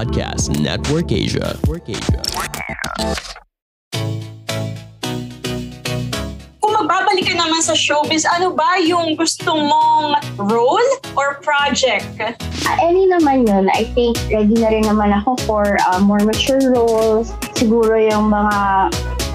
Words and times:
Podcast 0.00 0.48
Network 0.56 1.12
Asia. 1.12 1.60
Network 1.60 1.84
Asia. 1.84 2.24
Kung 6.56 6.72
magbabalik 6.72 7.28
ka 7.28 7.36
naman 7.36 7.60
sa 7.60 7.76
showbiz, 7.76 8.24
ano 8.24 8.56
ba 8.56 8.80
yung 8.80 9.12
gusto 9.12 9.52
mong 9.52 10.16
role 10.48 10.88
or 11.20 11.36
project? 11.44 12.08
Uh, 12.16 12.32
any 12.80 13.12
naman 13.12 13.44
yun, 13.44 13.68
I 13.76 13.84
think 13.92 14.16
ready 14.32 14.56
na 14.56 14.72
rin 14.72 14.88
naman 14.88 15.12
ako 15.20 15.36
for 15.44 15.76
uh, 15.92 16.00
more 16.00 16.24
mature 16.24 16.72
roles. 16.72 17.36
Siguro 17.52 17.92
yung 18.00 18.32
mga 18.32 18.56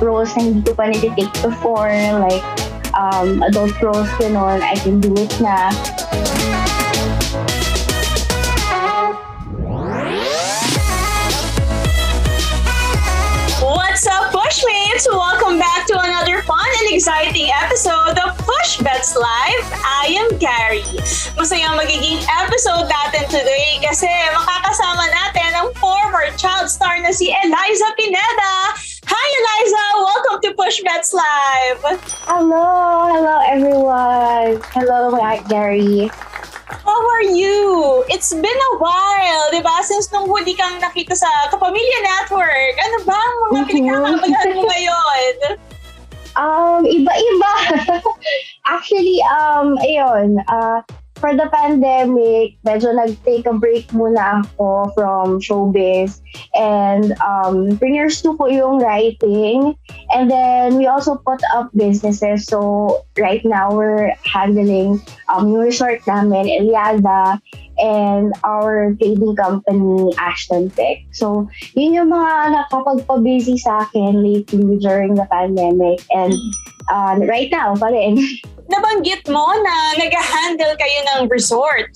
roles 0.01 0.33
na 0.33 0.49
hindi 0.49 0.65
ko 0.65 0.73
pa 0.73 0.89
nititake 0.89 1.29
before, 1.45 1.93
like 2.25 2.41
um, 2.97 3.45
adult 3.45 3.77
roles, 3.85 4.09
gano'n, 4.17 4.65
I 4.65 4.73
can 4.81 4.97
do 4.97 5.13
it 5.13 5.29
na. 5.37 5.69
Exciting 17.05 17.53
episode 17.61 18.17
of 18.25 18.33
Push 18.33 18.81
Bets 18.81 19.13
Live. 19.13 19.65
I 19.85 20.17
am 20.25 20.41
Gary. 20.41 20.81
Masaya 21.37 21.69
magiging 21.77 22.25
episode 22.41 22.89
natin 22.89 23.29
today 23.29 23.77
kasi 23.77 24.09
makakasama 24.33 25.05
natin 25.13 25.53
ang 25.53 25.69
former 25.77 26.33
child 26.33 26.65
star 26.65 26.97
na 27.05 27.13
si 27.13 27.29
Eliza 27.29 27.93
Pineda. 27.93 28.73
Hi, 29.05 29.27
Eliza! 29.37 29.83
Welcome 30.01 30.37
to 30.49 30.51
Push 30.57 30.81
Bets 30.81 31.13
Live. 31.13 32.01
Hello, 32.25 33.05
hello 33.13 33.37
everyone. 33.53 34.57
Hello, 34.73 35.13
Gary. 35.45 36.09
How 36.65 36.97
are 37.21 37.29
you? 37.29 38.01
It's 38.09 38.33
been 38.33 38.61
a 38.73 38.73
while, 38.81 39.45
di 39.53 39.61
ba? 39.61 39.77
Since 39.85 40.09
nung 40.09 40.25
huli 40.25 40.57
kang 40.57 40.81
nakita 40.81 41.13
sa 41.13 41.29
Kapamilya 41.53 41.99
Network. 42.01 42.73
Ano 42.81 42.97
ba 43.05 43.13
ang 43.13 43.35
mga 43.45 43.61
Mhm. 43.61 43.69
pinagkakabalahan 43.69 44.49
mo 44.57 44.61
ngayon? 44.73 45.37
Um, 46.35 46.83
iba-iba. 46.83 47.53
Actually, 48.75 49.23
um, 49.23 49.79
ayun, 49.79 50.43
uh, 50.51 50.83
for 51.15 51.31
the 51.31 51.47
pandemic, 51.47 52.59
medyo 52.67 52.91
nag-take 52.91 53.47
a 53.47 53.55
break 53.55 53.87
muna 53.95 54.43
ako 54.43 54.91
from 54.91 55.39
showbiz. 55.39 56.19
And 56.51 57.15
um, 57.23 57.79
pursue 57.79 58.35
ko 58.35 58.45
yung 58.51 58.83
writing. 58.83 59.79
And 60.11 60.29
then 60.29 60.75
we 60.75 60.87
also 60.87 61.15
put 61.15 61.39
up 61.55 61.71
businesses. 61.71 62.45
So 62.45 63.03
right 63.17 63.43
now, 63.47 63.71
we're 63.71 64.11
handling 64.27 64.99
um, 65.31 65.47
yung 65.55 65.71
resort 65.71 66.03
namin, 66.03 66.51
Eliada, 66.51 67.39
and 67.79 68.31
our 68.43 68.95
trading 68.99 69.35
company, 69.35 70.11
Ashton 70.19 70.69
Tech. 70.71 71.03
So 71.11 71.47
yun 71.75 71.95
yung 71.95 72.11
mga 72.11 72.59
nakapagpa-busy 72.59 73.59
sa 73.59 73.87
akin 73.87 74.23
lately 74.23 74.79
during 74.79 75.15
the 75.15 75.27
pandemic. 75.31 76.03
And 76.11 76.35
uh, 76.91 77.19
right 77.23 77.51
now 77.51 77.75
pa 77.75 77.87
rin. 77.91 78.19
Nabanggit 78.69 79.29
mo 79.29 79.45
na 79.61 79.75
nag-handle 79.99 80.73
kayo 80.77 80.99
ng 81.13 81.19
resort. 81.29 81.91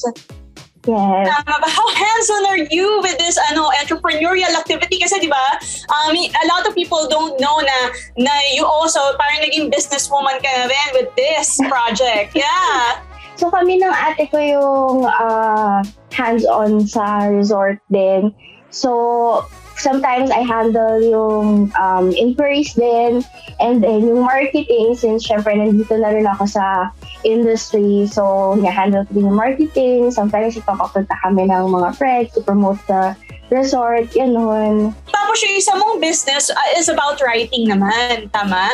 yes. 0.86 1.26
Tama 1.28 1.56
ba? 1.60 1.68
How 1.70 1.88
hands-on 1.94 2.44
are 2.50 2.64
you 2.70 3.02
with 3.02 3.18
this 3.18 3.38
ano 3.52 3.70
entrepreneurial 3.82 4.54
activity? 4.54 5.00
Kasi 5.02 5.20
di 5.20 5.30
ba, 5.30 5.46
um, 5.92 6.14
a 6.16 6.46
lot 6.48 6.66
of 6.66 6.74
people 6.74 7.10
don't 7.10 7.36
know 7.42 7.58
na 7.60 7.78
na 8.18 8.34
you 8.54 8.66
also 8.66 9.00
parang 9.18 9.42
naging 9.44 9.70
businesswoman 9.70 10.38
ka 10.42 10.50
na 10.50 10.66
rin 10.70 10.90
with 10.94 11.10
this 11.18 11.58
project. 11.72 12.34
Yeah. 12.34 13.02
So 13.40 13.48
kami 13.48 13.80
ng 13.80 13.94
ate 13.96 14.28
ko 14.28 14.38
yung 14.38 15.08
uh, 15.08 15.80
hands-on 16.12 16.84
sa 16.84 17.32
resort 17.32 17.80
din. 17.88 18.36
So 18.70 19.48
sometimes 19.80 20.30
I 20.30 20.44
handle 20.44 21.00
yung 21.02 21.72
um, 21.80 22.12
inquiries 22.12 22.76
din 22.76 23.24
and 23.60 23.82
then 23.84 24.06
yung 24.06 24.28
marketing 24.28 24.94
since 25.00 25.26
syempre 25.26 25.56
nandito 25.56 25.96
na 25.96 26.12
rin 26.14 26.28
ako 26.28 26.46
sa 26.46 26.92
industry. 27.24 28.06
So 28.12 28.56
na-handle 28.60 29.08
ko 29.08 29.12
din 29.16 29.28
yung 29.32 29.40
marketing. 29.40 30.12
Sometimes 30.12 30.60
ipapapunta 30.60 31.16
kami 31.24 31.48
ng 31.48 31.72
mga 31.72 31.90
friends 31.96 32.36
to 32.36 32.44
promote 32.44 32.80
the 32.92 33.16
resort, 33.50 34.12
ganun. 34.14 34.94
Tapos 35.10 35.38
yung 35.42 35.56
isa 35.58 35.74
mong 35.74 35.98
business 35.98 36.54
uh, 36.54 36.70
is 36.78 36.92
about 36.92 37.18
writing 37.24 37.66
naman. 37.66 38.30
Tama? 38.30 38.70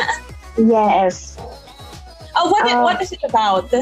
Yes. 0.60 1.40
Uh, 2.36 2.44
what, 2.52 2.68
Uh, 2.68 2.84
what 2.84 3.00
is 3.00 3.12
it 3.12 3.22
about? 3.24 3.72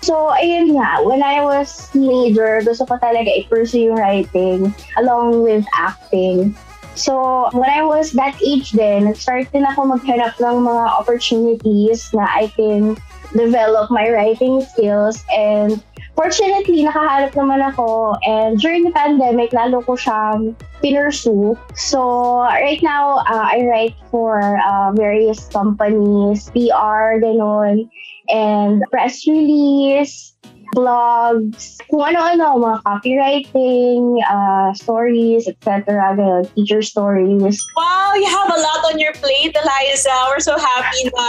So, 0.00 0.30
ayun 0.30 0.78
nga, 0.78 1.02
when 1.02 1.22
I 1.26 1.42
was 1.42 1.90
teenager, 1.90 2.62
gusto 2.62 2.86
ko 2.86 3.02
talaga 3.02 3.26
i-pursue 3.34 3.90
yung 3.90 3.98
writing 3.98 4.70
along 4.94 5.42
with 5.42 5.66
acting. 5.74 6.54
So, 6.94 7.46
when 7.54 7.70
I 7.70 7.82
was 7.82 8.14
that 8.14 8.38
age 8.42 8.74
din, 8.74 9.06
nag-start 9.06 9.50
din 9.50 9.66
ako 9.66 9.98
maghanap 9.98 10.38
ng 10.38 10.66
mga 10.66 10.84
opportunities 10.98 12.10
na 12.14 12.26
I 12.26 12.50
can 12.54 12.98
develop 13.34 13.90
my 13.90 14.10
writing 14.10 14.62
skills 14.62 15.22
and 15.34 15.82
fortunately, 16.18 16.82
nakahanap 16.82 17.34
naman 17.38 17.62
ako 17.62 18.18
and 18.26 18.58
during 18.58 18.82
the 18.86 18.94
pandemic, 18.94 19.54
lalo 19.54 19.82
ko 19.82 19.94
siyang 19.94 20.58
pinursue. 20.82 21.54
So, 21.74 22.42
right 22.46 22.82
now, 22.82 23.22
uh, 23.26 23.46
I 23.50 23.66
write 23.66 23.98
for 24.10 24.58
uh, 24.62 24.90
various 24.94 25.46
companies, 25.50 26.50
PR, 26.50 27.22
ganun 27.22 27.90
and 28.28 28.82
press 28.90 29.26
release, 29.26 30.36
blogs, 30.76 31.80
kung 31.88 32.04
ano-ano, 32.04 32.60
mga 32.60 32.78
copywriting, 32.84 34.20
uh, 34.28 34.68
stories, 34.76 35.48
etc. 35.48 35.96
Ganun, 36.12 36.44
teacher 36.52 36.84
stories. 36.84 37.56
Wow, 37.72 38.12
you 38.20 38.28
have 38.28 38.52
a 38.52 38.60
lot 38.60 38.84
on 38.92 39.00
your 39.00 39.16
plate, 39.16 39.56
Eliza. 39.56 40.12
We're 40.28 40.44
so 40.44 40.60
happy 40.60 41.08
na 41.08 41.26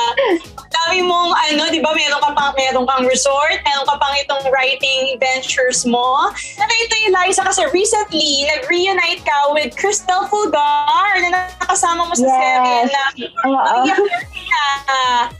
dami 0.67 1.07
mong, 1.07 1.31
ano, 1.51 1.71
di 1.71 1.79
ba, 1.79 1.95
meron 1.95 2.19
ka 2.19 2.35
pang, 2.35 2.51
meron 2.59 2.83
kang 2.83 3.07
resort, 3.07 3.63
meron 3.63 3.87
ka 3.87 3.95
pang 3.95 4.15
itong 4.19 4.43
writing 4.51 5.15
ventures 5.23 5.87
mo. 5.87 6.35
Ano 6.59 6.71
ito, 6.83 6.95
Eliza, 7.07 7.47
kasi 7.47 7.63
recently, 7.71 8.43
nag-reunite 8.51 9.23
ka 9.23 9.55
with 9.55 9.71
Crystal 9.79 10.27
Fulgar 10.27 11.15
na 11.23 11.47
nakasama 11.63 12.11
mo 12.11 12.13
sa 12.15 12.27
Yes. 12.27 12.35
serye 12.35 12.79
na 12.91 13.03
Oo. 13.47 13.77
Iyak 13.87 15.38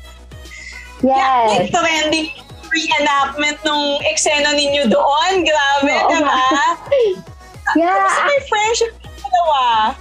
na. 1.02 1.10
Yeah, 1.10 1.40
Yes. 1.58 1.70
trending 1.70 2.30
reenactment 2.70 3.58
nung 3.62 3.98
eksena 4.06 4.52
ninyo 4.52 4.88
doon. 4.88 5.32
Grabe, 5.42 5.94
Oo 5.98 6.10
di 6.10 6.18
ba? 6.20 6.30
nga. 6.30 6.66
Yeah, 7.72 8.02
Kasi 8.02 8.20
may 8.24 8.40
friendship 8.44 8.92
dalawa. 9.20 9.94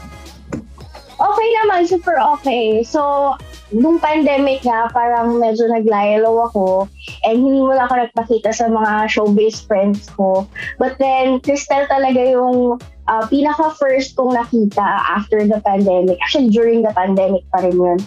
okay 1.15 1.49
naman, 1.59 1.85
super 1.85 2.17
okay. 2.17 2.81
So, 2.81 3.35
nung 3.69 4.01
pandemic 4.01 4.65
nga, 4.65 4.89
parang 4.89 5.37
medyo 5.37 5.69
naglayalo 5.69 6.49
ako 6.49 6.89
and 7.23 7.37
hindi 7.37 7.61
mo 7.61 7.77
lang 7.77 7.85
ako 7.85 8.01
nagpakita 8.01 8.51
sa 8.51 8.67
mga 8.67 9.13
showbiz 9.13 9.61
friends 9.61 10.09
ko. 10.11 10.49
But 10.77 10.97
then, 10.97 11.45
Crystal 11.45 11.85
talaga 11.85 12.25
yung 12.25 12.81
uh, 13.09 13.25
pinaka-first 13.27 14.15
kong 14.15 14.37
nakita 14.37 14.85
after 15.09 15.43
the 15.49 15.59
pandemic. 15.65 16.21
Actually, 16.23 16.53
during 16.53 16.85
the 16.85 16.93
pandemic 16.93 17.43
pa 17.51 17.65
rin 17.65 17.75
yun. 17.75 17.99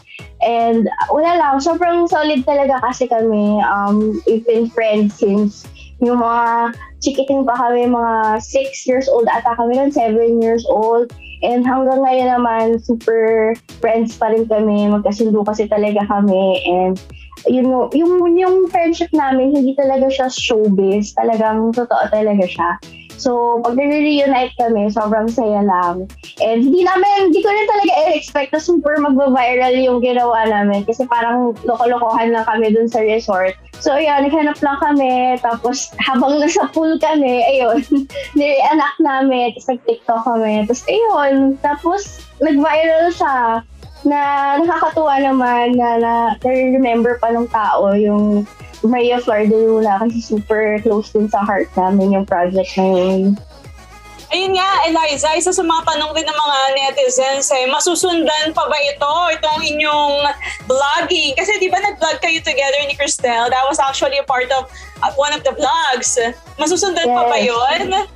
And 0.45 0.87
wala 1.09 1.41
lang, 1.41 1.59
sobrang 1.59 2.07
solid 2.07 2.45
talaga 2.45 2.79
kasi 2.85 3.09
kami. 3.09 3.59
Um, 3.65 4.21
we've 4.29 4.45
been 4.45 4.69
friends 4.69 5.17
since 5.17 5.65
yung 6.01 6.21
mga 6.21 6.73
chikiting 7.01 7.45
pa 7.45 7.57
kami, 7.57 7.85
mga 7.85 8.41
6 8.41 8.89
years 8.89 9.09
old 9.09 9.29
ata 9.29 9.53
kami 9.57 9.77
nun, 9.77 9.93
7 9.93 10.41
years 10.41 10.65
old. 10.69 11.09
And 11.41 11.65
hanggang 11.65 12.05
ngayon 12.05 12.29
naman, 12.37 12.77
super 12.81 13.57
friends 13.81 14.13
pa 14.13 14.29
rin 14.29 14.45
kami. 14.45 14.85
Magkasundo 14.93 15.41
kasi 15.41 15.65
talaga 15.65 16.05
kami. 16.05 16.61
And 16.69 17.01
you 17.49 17.65
know, 17.65 17.89
yung, 17.93 18.21
yung 18.37 18.69
friendship 18.69 19.09
namin, 19.13 19.57
hindi 19.57 19.73
talaga 19.73 20.05
siya 20.13 20.29
showbiz. 20.29 21.17
Talagang 21.17 21.73
totoo 21.73 22.05
talaga 22.13 22.45
siya. 22.45 22.77
So, 23.21 23.61
pag 23.61 23.77
nare-reunite 23.77 24.57
kami, 24.57 24.89
sobrang 24.89 25.29
saya 25.29 25.61
lang. 25.61 26.09
And 26.41 26.65
hindi 26.65 26.81
namin, 26.81 27.29
hindi 27.29 27.45
ko 27.45 27.53
rin 27.53 27.69
talaga 27.69 27.93
i-expect 28.09 28.49
na 28.49 28.57
super 28.57 28.97
magba-viral 28.97 29.77
yung 29.77 30.01
ginawa 30.01 30.49
namin. 30.49 30.81
Kasi 30.89 31.05
parang 31.05 31.53
loko-lokohan 31.61 32.33
lang 32.33 32.49
kami 32.49 32.73
dun 32.73 32.89
sa 32.89 33.05
resort. 33.05 33.53
So, 33.77 33.93
ayun, 33.93 34.25
naghanap 34.25 34.57
lang 34.65 34.77
kami. 34.81 35.37
Tapos, 35.37 35.93
habang 36.09 36.41
nasa 36.41 36.65
pool 36.73 36.97
kami, 36.97 37.45
ayun, 37.45 37.85
nire-anak 38.37 38.93
namin. 38.97 39.53
Tapos, 39.53 39.69
nag-tiktok 39.69 40.21
kami. 40.25 40.65
Tapos, 40.65 40.83
ayun, 40.89 41.35
tapos, 41.61 42.01
nag-viral 42.41 43.13
siya 43.13 43.61
na 44.01 44.19
nakakatuwa 44.57 45.21
naman 45.21 45.77
na, 45.77 46.01
na 46.01 46.13
remember 46.41 47.21
pa 47.21 47.29
ng 47.29 47.45
tao 47.53 47.93
yung 47.93 48.49
Maria 48.83 49.21
Flor 49.21 49.45
de 49.45 49.53
Luna 49.53 50.01
kasi 50.01 50.21
super 50.21 50.81
close 50.81 51.13
din 51.13 51.29
sa 51.29 51.45
heart 51.45 51.69
namin 51.77 52.17
yung 52.17 52.25
project 52.25 52.73
na 52.77 52.85
yun. 52.85 53.37
Ayun 54.31 54.55
nga, 54.55 54.69
Eliza, 54.87 55.35
isa 55.35 55.51
sa 55.51 55.59
mga 55.59 55.83
tanong 55.83 56.15
din 56.15 56.23
ng 56.23 56.39
mga 56.39 56.59
netizens, 56.71 57.51
eh, 57.51 57.67
masusundan 57.67 58.55
pa 58.55 58.63
ba 58.63 58.79
ito, 58.79 59.11
itong 59.35 59.59
inyong 59.59 60.23
vlogging? 60.71 61.35
Kasi 61.35 61.59
di 61.59 61.67
ba 61.67 61.75
nag-vlog 61.83 62.15
kayo 62.23 62.39
together 62.39 62.79
ni 62.87 62.95
Cristel? 62.95 63.51
That 63.51 63.67
was 63.67 63.75
actually 63.75 64.23
a 64.23 64.23
part 64.23 64.47
of 64.55 64.71
uh, 65.03 65.11
one 65.19 65.35
of 65.35 65.43
the 65.43 65.51
vlogs. 65.51 66.15
Masusundan 66.55 67.11
pa 67.11 67.27
ba 67.27 67.35
Yes. 67.35 67.51
yun? 67.51 68.07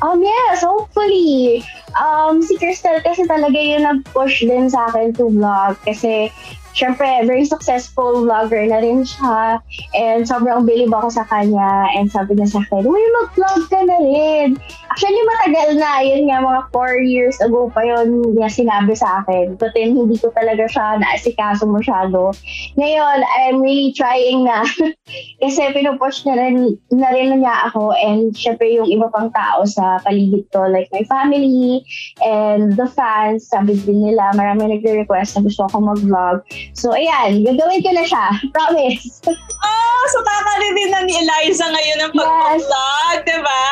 Um, 0.00 0.24
yes, 0.24 0.64
hopefully. 0.64 1.60
Um, 2.00 2.40
si 2.40 2.56
Crystal 2.56 2.96
kasi 3.04 3.28
talaga 3.28 3.60
yung 3.60 3.84
nag-push 3.84 4.40
din 4.40 4.72
sa 4.72 4.88
akin 4.88 5.12
to 5.20 5.28
vlog 5.28 5.76
kasi 5.84 6.32
syempre, 6.76 7.08
very 7.24 7.48
successful 7.48 8.28
vlogger 8.28 8.68
na 8.68 8.84
rin 8.84 9.02
siya. 9.02 9.64
And 9.96 10.28
sobrang 10.28 10.68
believe 10.68 10.92
ako 10.92 11.08
sa 11.08 11.24
kanya. 11.24 11.88
And 11.96 12.12
sabi 12.12 12.36
niya 12.36 12.52
sa 12.52 12.60
akin, 12.60 12.84
uy, 12.84 13.02
mag-vlog 13.24 13.62
ka 13.72 13.80
na 13.88 13.96
rin. 14.04 14.48
Actually, 14.96 15.28
matagal 15.28 15.76
na. 15.76 16.00
Yun 16.00 16.24
nga, 16.24 16.40
mga 16.40 16.62
four 16.72 16.96
years 16.96 17.36
ago 17.44 17.68
pa 17.68 17.84
yun 17.84 18.32
niya 18.32 18.48
sinabi 18.48 18.96
sa 18.96 19.20
akin. 19.20 19.60
But 19.60 19.76
then, 19.76 19.92
hindi 19.92 20.16
ko 20.16 20.32
talaga 20.32 20.64
siya 20.72 20.96
naasikaso 21.04 21.68
masyado. 21.68 22.32
Ngayon, 22.80 23.18
I'm 23.20 23.60
really 23.60 23.92
trying 23.92 24.48
na. 24.48 24.64
Kasi 25.44 25.68
pinupush 25.76 26.24
na 26.24 26.40
rin, 26.40 26.80
na 26.88 27.12
rin 27.12 27.28
niya 27.28 27.68
ako. 27.68 27.92
And 27.92 28.32
syempre, 28.32 28.72
yung 28.72 28.88
iba 28.88 29.12
pang 29.12 29.28
tao 29.36 29.68
sa 29.68 30.00
paligid 30.00 30.48
ko, 30.48 30.64
like 30.64 30.88
my 30.88 31.04
family 31.04 31.84
and 32.24 32.72
the 32.80 32.88
fans, 32.88 33.52
sabi 33.52 33.76
din 33.76 34.00
nila, 34.00 34.32
marami 34.32 34.80
nagre-request 34.80 35.36
na 35.36 35.44
gusto 35.44 35.68
ako 35.68 35.92
mag-vlog. 35.92 36.40
So, 36.72 36.96
ayan, 36.96 37.44
gagawin 37.44 37.84
ko 37.84 37.92
na 37.92 38.04
siya. 38.08 38.32
Promise. 38.56 39.28
Oh, 39.28 40.02
so 40.08 40.24
kakarinig 40.24 40.88
na 40.88 41.04
ni 41.04 41.20
Eliza 41.20 41.68
ngayon 41.68 41.98
ng 42.00 42.12
pag-vlog, 42.16 43.16
yes. 43.20 43.28
di 43.28 43.38
ba? 43.44 43.64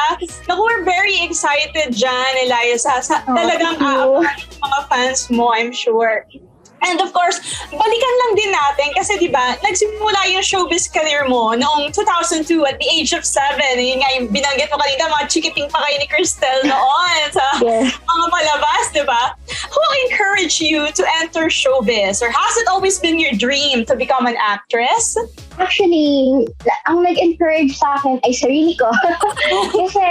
Naku, 0.53 0.61
we're 0.61 0.85
very 0.85 1.14
excited 1.23 1.95
dyan, 1.95 2.33
Eliza. 2.43 2.99
Sa, 3.05 3.23
oh, 3.23 3.37
talagang 3.39 3.79
aabangan 3.79 4.41
mga 4.59 4.81
fans 4.91 5.31
mo, 5.31 5.55
I'm 5.55 5.71
sure. 5.71 6.27
And 6.85 7.01
of 7.01 7.17
course, 7.17 7.41
balikan 7.73 8.15
lang 8.21 8.33
din 8.37 8.51
natin 8.53 8.89
kasi 8.93 9.17
'di 9.17 9.33
ba, 9.33 9.57
nagsimula 9.65 10.21
yung 10.37 10.45
showbiz 10.45 10.85
career 10.93 11.25
mo 11.25 11.57
noong 11.57 11.97
2002 11.97 12.45
at 12.69 12.77
the 12.77 12.89
age 12.93 13.17
of 13.17 13.25
7. 13.25 13.57
Yun 13.81 14.05
nga 14.05 14.11
yung 14.21 14.29
binanggit 14.29 14.69
mo 14.69 14.77
kanina, 14.77 15.09
mga 15.09 15.27
chikiting 15.33 15.65
pa 15.73 15.81
kayo 15.81 15.97
ni 15.97 16.07
Cristel 16.13 16.61
noon 16.69 17.21
sa 17.33 17.45
yeah. 17.65 17.89
mga 17.89 18.27
palabas, 18.29 18.85
'di 18.93 19.05
ba? 19.09 19.33
Who 19.49 19.83
encouraged 20.09 20.61
you 20.61 20.93
to 20.93 21.03
enter 21.25 21.49
showbiz 21.49 22.21
or 22.21 22.29
has 22.29 22.55
it 22.61 22.69
always 22.69 23.01
been 23.01 23.17
your 23.17 23.33
dream 23.33 23.89
to 23.89 23.97
become 23.97 24.29
an 24.29 24.37
actress? 24.37 25.17
Actually, 25.59 26.47
ang 26.91 27.07
nag-encourage 27.07 27.79
sa 27.79 27.95
akin 28.01 28.19
ay 28.27 28.33
sarili 28.35 28.75
ko. 28.75 28.91
kasi 29.79 30.03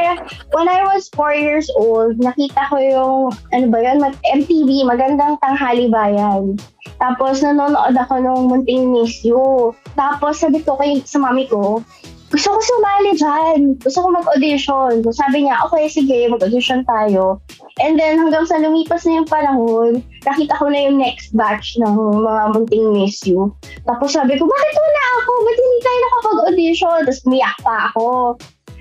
when 0.55 0.67
I 0.71 0.87
was 0.87 1.11
4 1.15 1.35
years 1.35 1.67
old, 1.75 2.15
nakita 2.19 2.71
ko 2.71 2.75
yung 2.79 3.17
ano 3.51 3.65
ba 3.67 3.79
yun, 3.83 3.99
MTV, 4.23 4.87
magandang 4.87 5.35
tanghali 5.43 5.91
bayan. 5.91 6.55
Tapos 7.03 7.43
nanonood 7.43 7.95
ako 7.99 8.15
ng 8.23 8.39
Munting 8.47 8.95
Miss 8.95 9.23
You. 9.27 9.75
Tapos 9.99 10.39
sabi 10.39 10.63
ko 10.63 10.79
kay 10.79 11.03
sa 11.03 11.19
mami 11.19 11.51
ko, 11.51 11.83
gusto 12.33 12.49
ko 12.49 12.59
sumali 12.65 13.11
dyan. 13.13 13.59
Gusto 13.85 14.01
ko 14.01 14.07
mag-audition. 14.09 15.05
So 15.05 15.13
sabi 15.13 15.45
niya, 15.45 15.61
okay, 15.69 15.85
sige, 15.85 16.25
mag-audition 16.33 16.81
tayo. 16.89 17.37
And 17.77 18.01
then 18.01 18.17
hanggang 18.17 18.49
sa 18.49 18.57
lumipas 18.57 19.05
na 19.05 19.21
yung 19.21 19.29
panahon, 19.29 20.01
nakita 20.25 20.57
ko 20.57 20.65
na 20.73 20.89
yung 20.89 20.97
next 20.97 21.29
batch 21.37 21.77
ng 21.77 21.93
mga 21.93 22.57
munting 22.57 22.89
miss 22.89 23.21
you. 23.21 23.53
Tapos 23.85 24.17
sabi 24.17 24.33
ko, 24.33 24.49
bakit 24.49 24.73
wala 24.73 25.03
ako? 25.21 25.31
Ba't 25.45 25.57
hindi 25.61 25.79
tayo 25.79 25.97
nakapag-audition? 26.01 26.97
Tapos 27.05 27.21
umiyak 27.29 27.57
pa 27.61 27.75
ako. 27.93 28.07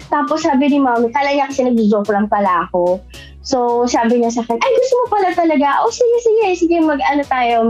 Tapos 0.09 0.39
sabi 0.49 0.65
ni 0.73 0.81
mami, 0.81 1.13
kala 1.13 1.37
niya 1.37 1.53
kasi 1.53 1.69
nag-joke 1.69 2.09
lang 2.09 2.33
pala 2.33 2.65
ako. 2.69 3.05
So, 3.43 3.91
sabi 3.91 4.23
niya 4.23 4.31
sa 4.31 4.47
akin, 4.47 4.55
ay, 4.55 4.73
gusto 4.79 4.95
mo 5.03 5.07
pala 5.19 5.29
talaga. 5.35 5.83
Oh, 5.83 5.91
sige, 5.91 6.17
sige, 6.23 6.47
sige, 6.63 6.77
mag-ano 6.79 7.27
tayo, 7.27 7.67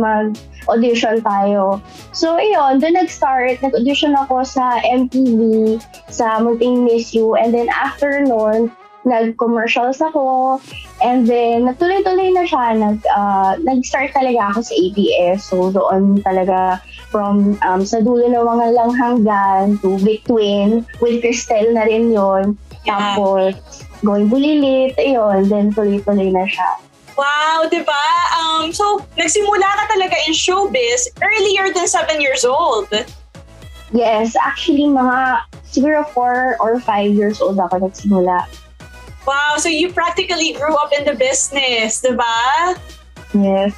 mag-audition 0.62 1.23
tayo. 1.23 1.82
So, 2.14 2.38
iyon, 2.38 2.79
doon 2.79 2.94
nag-start. 2.94 3.62
Nag-audition 3.62 4.14
ako 4.14 4.47
sa 4.47 4.79
MTV, 4.87 5.79
sa 6.09 6.38
Munting 6.38 6.87
Miss 6.87 7.11
You. 7.11 7.35
And 7.35 7.50
then, 7.50 7.67
after 7.69 8.23
noon, 8.23 8.70
nag-commercials 9.03 9.99
ako. 9.99 10.59
And 11.03 11.26
then, 11.26 11.67
natuloy-tuloy 11.67 12.31
na 12.38 12.47
siya. 12.47 12.79
Nag, 12.79 12.99
uh, 13.11 13.59
nag-start 13.59 14.14
talaga 14.14 14.55
ako 14.55 14.61
sa 14.62 14.75
ABS. 14.79 15.38
So, 15.43 15.75
doon 15.75 16.23
talaga 16.23 16.79
from 17.11 17.58
um, 17.67 17.82
sa 17.85 18.00
dulo 18.00 18.25
ng 18.31 18.41
mga 18.41 18.67
langhanggan 18.73 19.76
to 19.82 19.99
between 20.00 20.87
with 21.03 21.20
Cristel 21.20 21.75
na 21.75 21.85
rin 21.85 22.08
yon 22.15 22.56
yeah. 22.87 23.19
Tapos, 23.19 23.85
going 24.06 24.31
bulilit, 24.31 24.94
ayun, 24.97 25.50
then 25.50 25.75
tuloy-tuloy 25.75 26.31
na 26.31 26.47
siya. 26.47 26.92
Wow, 27.17 27.69
di 27.69 27.85
ba? 27.85 28.06
Um, 28.41 28.73
so, 28.73 29.05
nagsimula 29.20 29.69
ka 29.69 29.85
talaga 29.93 30.17
in 30.25 30.32
showbiz 30.32 31.12
earlier 31.20 31.69
than 31.73 31.85
seven 31.85 32.20
years 32.20 32.44
old. 32.44 32.88
Yes, 33.93 34.32
actually, 34.41 34.88
mga 34.88 35.44
siguro 35.69 36.09
four 36.09 36.56
or 36.61 36.81
five 36.81 37.12
years 37.12 37.41
old 37.44 37.61
ako 37.61 37.85
nagsimula. 37.85 38.49
Wow, 39.29 39.61
so 39.61 39.69
you 39.69 39.93
practically 39.93 40.56
grew 40.56 40.75
up 40.75 40.91
in 40.97 41.05
the 41.05 41.14
business, 41.14 42.00
di 42.00 42.17
ba? 42.17 42.75
Yes. 43.37 43.76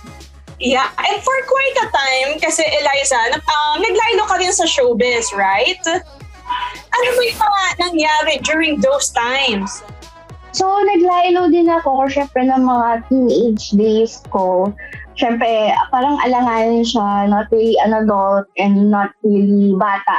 Yeah, 0.63 0.87
and 0.87 1.19
for 1.21 1.37
quite 1.45 1.77
a 1.83 1.87
time, 1.91 2.31
kasi 2.39 2.63
Eliza, 2.63 3.19
um, 3.43 3.83
naglaylo 3.83 4.31
ka 4.31 4.39
rin 4.39 4.55
sa 4.55 4.65
showbiz, 4.65 5.35
right? 5.35 5.83
Ano 6.95 7.09
ba 7.19 7.23
yung 7.27 7.41
mga 7.43 7.63
nangyari 7.83 8.35
during 8.47 8.79
those 8.79 9.11
times? 9.11 9.83
So, 10.55 10.71
naglaylo 10.71 11.51
din 11.51 11.67
ako, 11.67 12.07
syempre, 12.07 12.47
ng 12.47 12.63
mga 12.63 13.11
teenage 13.11 13.75
days 13.75 14.23
ko. 14.31 14.71
Syempre, 15.19 15.75
parang 15.91 16.23
alanganin 16.23 16.87
siya, 16.87 17.27
not 17.27 17.51
really 17.51 17.75
an 17.83 17.91
adult 17.91 18.47
and 18.55 18.87
not 18.87 19.11
really 19.27 19.75
bata. 19.75 20.19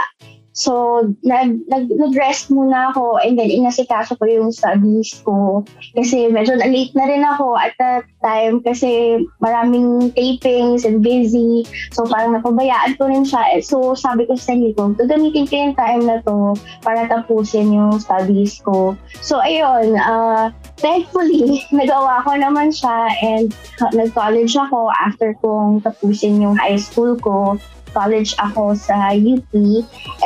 So, 0.56 1.04
nag, 1.28 1.68
nag, 1.68 1.92
nag-rest 1.92 2.48
muna 2.48 2.96
ako 2.96 3.20
and 3.20 3.36
then 3.36 3.52
inasikaso 3.52 4.16
ko 4.16 4.24
yung 4.24 4.56
studies 4.56 5.20
ko. 5.28 5.68
Kasi 5.92 6.32
medyo 6.32 6.56
na-late 6.56 6.96
na 6.96 7.06
rin 7.12 7.28
ako 7.28 7.60
at 7.60 7.76
that 7.76 8.08
time 8.24 8.64
kasi 8.64 9.20
maraming 9.44 10.16
tapings 10.16 10.88
and 10.88 11.04
busy. 11.04 11.68
So, 11.92 12.08
parang 12.08 12.40
napabayaan 12.40 12.96
ko 12.96 13.12
rin 13.12 13.28
siya. 13.28 13.60
So, 13.68 14.00
sabi 14.00 14.32
ko 14.32 14.40
sa 14.40 14.56
sarili 14.56 14.72
ko, 14.80 14.96
gagamitin 14.96 15.44
ko 15.44 15.54
yung 15.60 15.76
time 15.76 16.04
na 16.08 16.24
to 16.24 16.56
para 16.88 17.04
tapusin 17.12 17.76
yung 17.76 18.00
studies 18.00 18.64
ko. 18.64 18.96
So, 19.20 19.44
ayun, 19.44 20.00
uh, 20.00 20.56
thankfully, 20.80 21.68
nagawa 21.76 22.24
ko 22.24 22.32
naman 22.32 22.72
siya 22.72 23.12
and 23.20 23.52
nag-college 23.92 24.56
ako 24.56 24.88
after 25.04 25.36
kong 25.44 25.84
tapusin 25.84 26.40
yung 26.40 26.56
high 26.56 26.80
school 26.80 27.20
ko 27.20 27.60
college 27.96 28.36
ako 28.44 28.76
sa 28.76 29.16
UP. 29.16 29.52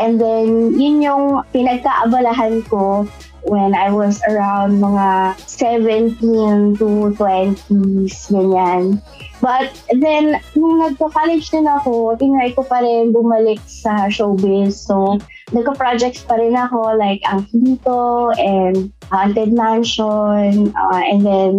And 0.01 0.17
then, 0.17 0.73
yun 0.73 1.05
yung 1.05 1.45
pinagkaabalahan 1.53 2.65
ko 2.65 3.05
when 3.45 3.77
I 3.77 3.93
was 3.93 4.19
around 4.27 4.81
mga 4.81 5.37
17 5.47 6.75
to 6.81 7.13
20s, 7.15 8.33
ganyan. 8.33 8.99
But 9.39 9.71
then, 9.95 10.35
nung 10.51 10.83
nagka-college 10.83 11.47
din 11.47 11.63
ako, 11.63 12.19
tinry 12.19 12.51
ko 12.51 12.67
pa 12.67 12.83
rin 12.83 13.15
bumalik 13.15 13.63
sa 13.63 14.11
showbiz. 14.11 14.75
So, 14.75 15.15
nagka-projects 15.55 16.27
pa 16.27 16.35
rin 16.35 16.59
ako 16.59 16.99
like 16.99 17.23
Ang 17.23 17.47
Dito 17.55 18.35
and 18.35 18.91
Haunted 19.07 19.55
Mansion. 19.55 20.75
Uh, 20.75 21.01
and 21.07 21.23
then, 21.23 21.53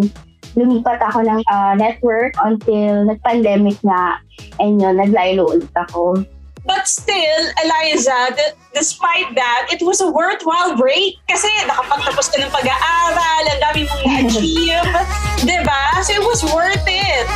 lumipat 0.58 0.98
ako 1.02 1.22
ng 1.22 1.40
uh, 1.46 1.74
network 1.78 2.34
until 2.42 3.06
nag-pandemic 3.06 3.78
na. 3.86 4.18
And 4.58 4.80
yun, 4.82 4.98
naglaylo 4.98 5.46
ulit 5.46 5.70
ako. 5.76 6.26
But 6.66 6.86
still, 6.86 7.42
Eliza, 7.64 8.36
d- 8.36 8.52
despite 8.74 9.34
that, 9.34 9.72
it 9.72 9.80
was 9.80 10.00
a 10.00 10.10
worthwhile 10.10 10.76
break 10.76 11.16
kasi 11.24 11.48
nakapagtapos 11.64 12.28
ka 12.28 12.36
ng 12.36 12.52
pag-aaral, 12.52 13.42
ang 13.48 13.60
dami 13.64 13.80
mong 13.88 14.04
achieve, 14.28 14.92
di 15.40 15.58
ba? 15.64 16.04
So 16.04 16.20
it 16.20 16.24
was 16.24 16.44
worth 16.52 16.84
it. 16.84 17.26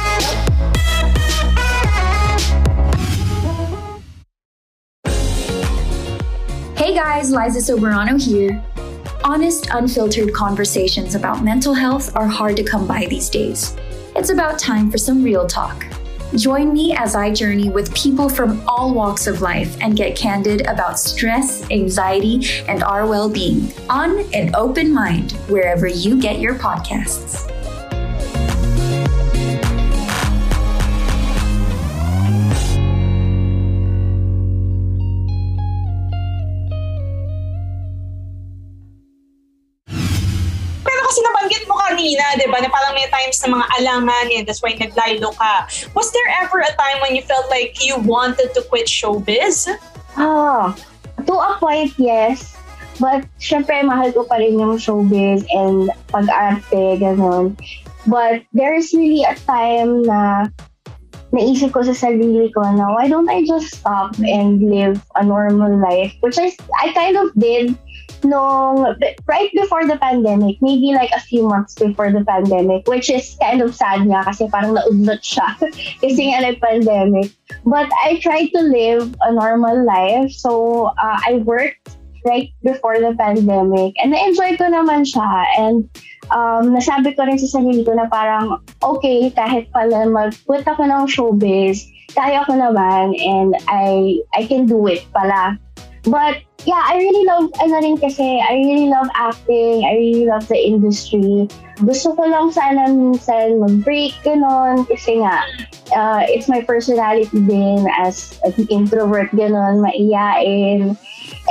Hey 6.77 6.93
guys, 6.93 7.33
Liza 7.33 7.65
Soberano 7.65 8.21
here. 8.21 8.61
Honest, 9.27 9.69
unfiltered 9.73 10.35
conversations 10.35 11.15
about 11.15 11.43
mental 11.43 11.73
health 11.73 12.15
are 12.15 12.27
hard 12.27 12.59
to 12.59 12.63
come 12.63 12.87
by 12.87 13.07
these 13.07 13.31
days. 13.31 13.75
It's 14.15 14.29
about 14.29 14.59
time 14.59 14.91
for 14.91 14.99
some 14.99 15.23
real 15.23 15.47
talk. 15.47 15.87
Join 16.37 16.75
me 16.75 16.95
as 16.95 17.15
I 17.15 17.33
journey 17.33 17.71
with 17.71 17.95
people 17.95 18.29
from 18.29 18.63
all 18.69 18.93
walks 18.93 19.27
of 19.27 19.41
life 19.41 19.79
and 19.81 19.97
get 19.97 20.15
candid 20.15 20.67
about 20.67 20.99
stress, 20.99 21.63
anxiety, 21.71 22.47
and 22.69 22.83
our 22.83 23.07
well 23.07 23.31
being 23.31 23.73
on 23.89 24.31
an 24.35 24.55
open 24.55 24.93
mind 24.93 25.33
wherever 25.49 25.87
you 25.87 26.21
get 26.21 26.39
your 26.39 26.57
podcasts. 26.57 27.51
Na 43.45 43.61
mga 43.61 43.67
alanganin, 43.79 44.43
that's 44.47 44.65
why 44.65 44.73
naglaylo 44.73 45.37
ka. 45.37 45.69
Was 45.93 46.09
there 46.13 46.31
ever 46.43 46.65
a 46.65 46.73
time 46.75 46.99
when 47.05 47.15
you 47.15 47.23
felt 47.23 47.49
like 47.53 47.77
you 47.85 48.01
wanted 48.01 48.57
to 48.57 48.61
quit 48.73 48.89
showbiz? 48.89 49.69
Ah, 50.17 50.73
to 51.27 51.33
a 51.33 51.57
point, 51.61 51.93
yes. 52.01 52.57
But, 53.03 53.27
syempre, 53.43 53.83
mahal 53.83 54.15
ko 54.15 54.25
pa 54.25 54.39
rin 54.39 54.57
yung 54.57 54.79
showbiz 54.79 55.43
and 55.51 55.91
pag-arte, 56.09 57.03
ganun. 57.03 57.59
But, 58.07 58.47
there's 58.55 58.95
really 58.95 59.27
a 59.27 59.35
time 59.45 60.07
na 60.07 60.47
naisip 61.35 61.75
ko 61.75 61.83
sa 61.83 61.91
sarili 61.91 62.55
ko 62.55 62.63
na 62.63 62.95
why 62.95 63.11
don't 63.11 63.27
I 63.27 63.43
just 63.43 63.83
stop 63.83 64.15
and 64.23 64.63
live 64.63 65.03
a 65.19 65.27
normal 65.27 65.75
life? 65.83 66.15
Which 66.23 66.39
I, 66.39 66.55
I 66.79 66.95
kind 66.95 67.19
of 67.19 67.35
did 67.35 67.75
nung 68.25 68.97
right 69.29 69.53
before 69.55 69.87
the 69.87 69.97
pandemic, 70.01 70.57
maybe 70.61 70.93
like 70.93 71.13
a 71.13 71.21
few 71.21 71.47
months 71.47 71.75
before 71.77 72.11
the 72.11 72.25
pandemic, 72.25 72.89
which 72.89 73.11
is 73.13 73.37
kind 73.41 73.61
of 73.61 73.77
sad 73.77 74.09
nga 74.09 74.25
kasi 74.25 74.49
parang 74.49 74.75
naudlot 74.75 75.21
siya 75.21 75.55
kasi 76.03 76.33
nga 76.33 76.43
nag-pandemic. 76.43 77.31
But 77.69 77.93
I 78.03 78.19
tried 78.25 78.51
to 78.57 78.61
live 78.65 79.15
a 79.23 79.31
normal 79.33 79.85
life. 79.85 80.33
So 80.33 80.91
uh, 80.97 81.19
I 81.23 81.45
worked 81.45 81.95
right 82.25 82.49
before 82.65 82.97
the 82.99 83.13
pandemic 83.15 83.93
and 84.01 84.17
na-enjoy 84.17 84.57
ko 84.57 84.73
naman 84.73 85.05
siya. 85.05 85.29
And 85.61 85.85
um, 86.33 86.73
nasabi 86.73 87.13
ko 87.13 87.29
rin 87.29 87.37
sa 87.37 87.61
sarili 87.61 87.85
ko 87.85 87.93
na 87.93 88.09
parang 88.09 88.65
okay, 88.81 89.29
kahit 89.31 89.69
pala 89.71 90.09
mag-put 90.09 90.65
ako 90.65 90.83
ng 90.89 91.05
showbiz, 91.07 91.85
kaya 92.17 92.43
ko 92.49 92.57
naman 92.57 93.13
and 93.21 93.53
I 93.69 94.19
I 94.33 94.49
can 94.49 94.65
do 94.65 94.89
it 94.89 95.05
pala. 95.13 95.61
But 96.09 96.45
yeah, 96.65 96.81
I 96.81 96.97
really 96.97 97.25
love, 97.29 97.53
ano 97.61 97.77
rin 97.81 97.97
kasi, 98.01 98.41
I 98.41 98.53
really 98.57 98.89
love 98.89 99.09
acting, 99.15 99.85
I 99.85 99.93
really 99.97 100.27
love 100.27 100.49
the 100.49 100.57
industry. 100.57 101.49
Gusto 101.85 102.17
ko 102.17 102.25
lang 102.25 102.53
sana 102.53 102.89
minsan 102.89 103.61
mag-break, 103.61 104.17
ganon, 104.25 104.89
kasi 104.89 105.21
nga, 105.21 105.45
uh, 105.93 106.23
it's 106.25 106.49
my 106.49 106.65
personality 106.65 107.29
din 107.45 107.85
as 108.01 108.41
an 108.49 108.55
introvert, 108.73 109.29
ganon, 109.37 109.85
maiyain. 109.85 110.97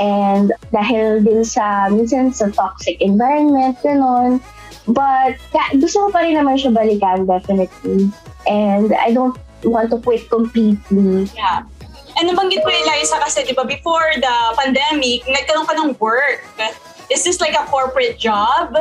And 0.02 0.50
dahil 0.74 1.22
din 1.22 1.46
sa, 1.46 1.94
minsan 1.94 2.34
sa 2.34 2.50
toxic 2.50 2.98
environment, 2.98 3.78
ganon. 3.86 4.42
But 4.90 5.38
ka, 5.54 5.78
gusto 5.78 6.08
ko 6.08 6.08
pa 6.10 6.26
rin 6.26 6.36
naman 6.36 6.58
siya 6.58 6.74
balikan, 6.74 7.30
definitely. 7.30 8.10
And 8.50 8.92
I 8.92 9.14
don't 9.14 9.38
want 9.64 9.94
to 9.96 10.02
quit 10.02 10.28
completely. 10.28 11.30
Yeah. 11.38 11.64
And 12.18 12.30
nabanggit 12.30 12.62
ko 12.62 12.70
Eliza 12.70 13.18
kasi, 13.18 13.44
di 13.44 13.54
ba, 13.54 13.66
before 13.66 14.14
the 14.18 14.36
pandemic, 14.58 15.26
nagkaroon 15.26 15.66
ka 15.66 15.74
ng 15.74 15.98
work. 15.98 16.46
Is 17.10 17.26
this 17.26 17.42
like 17.42 17.58
a 17.58 17.66
corporate 17.70 18.18
job? 18.18 18.78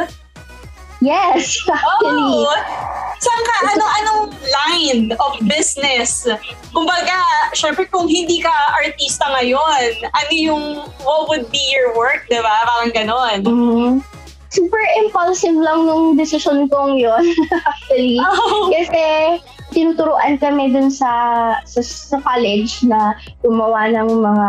Yes, 1.03 1.59
actually. 1.67 2.47
Oh! 2.47 2.47
Saan 3.19 3.43
ka, 3.43 3.55
ano, 3.75 3.85
anong 4.03 4.23
line 4.51 5.03
of 5.19 5.33
business? 5.47 6.27
Kumbaga, 6.71 7.19
syempre 7.55 7.91
kung 7.91 8.07
hindi 8.07 8.39
ka 8.43 8.55
artista 8.79 9.27
ngayon, 9.35 10.07
ano 10.07 10.33
yung, 10.33 10.65
what 11.03 11.27
would 11.27 11.51
be 11.51 11.62
your 11.75 11.95
work, 11.99 12.27
di 12.31 12.39
ba? 12.39 12.67
Parang 12.67 12.95
ganon. 12.95 13.39
Mm-hmm. 13.43 13.93
Super 14.53 14.83
impulsive 15.03 15.57
lang 15.59 15.87
nung 15.87 16.15
decision 16.15 16.71
kong 16.71 16.99
yun, 16.99 17.25
actually. 17.67 18.19
Oh. 18.23 18.71
Kasi, 18.71 19.03
tinuturuan 19.73 20.37
kami 20.38 20.71
dun 20.71 20.93
sa, 20.93 21.11
sa, 21.64 21.81
sa 21.83 22.21
college 22.21 22.85
na 22.85 23.17
gumawa 23.41 23.88
ng 23.91 24.09
mga 24.23 24.49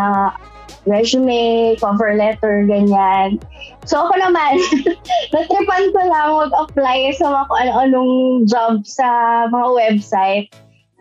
resume, 0.83 1.75
cover 1.79 2.15
letter, 2.15 2.67
ganyan. 2.67 3.39
So 3.87 4.03
ako 4.03 4.19
naman, 4.19 4.59
natripan 5.33 5.83
ko 5.95 5.99
lang 6.07 6.29
mag-apply 6.47 7.15
sa 7.15 7.31
mga 7.31 7.43
kung 7.47 7.59
ano-anong 7.67 8.13
job 8.47 8.73
sa 8.83 9.07
mga 9.47 9.67
website. 9.71 10.47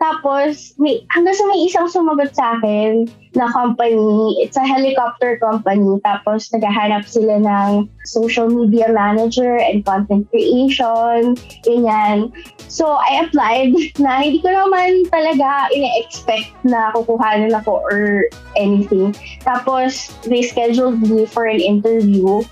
Tapos, 0.03 0.75
may, 0.75 0.99
hanggang 1.15 1.31
sa 1.31 1.47
may 1.47 1.63
isang 1.63 1.87
sumagot 1.87 2.35
sa 2.35 2.59
akin 2.59 3.07
na 3.39 3.47
company, 3.55 4.35
it's 4.43 4.59
a 4.59 4.67
helicopter 4.67 5.39
company. 5.39 5.95
Tapos, 6.03 6.51
naghahanap 6.51 7.07
sila 7.07 7.39
ng 7.39 7.87
social 8.03 8.51
media 8.51 8.91
manager 8.91 9.55
and 9.55 9.87
content 9.87 10.27
creation, 10.27 11.39
ganyan. 11.63 12.35
So, 12.67 12.99
I 12.99 13.23
applied 13.23 13.79
na 14.03 14.27
hindi 14.27 14.43
ko 14.43 14.51
naman 14.51 15.07
talaga 15.07 15.71
ina-expect 15.71 16.51
na 16.67 16.91
kukuhanan 16.91 17.55
ako 17.55 17.79
or 17.87 18.27
anything. 18.59 19.15
Tapos, 19.47 20.11
they 20.27 20.43
scheduled 20.43 20.99
me 20.99 21.23
for 21.23 21.47
an 21.47 21.63
interview. 21.63 22.43